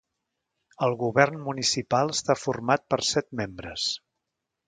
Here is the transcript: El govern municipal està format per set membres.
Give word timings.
El 0.87 0.95
govern 1.01 1.37
municipal 1.49 2.13
està 2.15 2.37
format 2.45 2.85
per 2.93 3.01
set 3.13 3.29
membres. 3.43 3.87